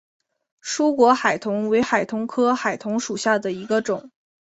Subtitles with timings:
[0.61, 4.09] 疏果海桐为海桐科海桐属下的一个种。